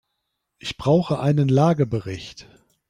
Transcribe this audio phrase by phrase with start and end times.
[0.57, 2.47] Ich brauche einen Lagebericht.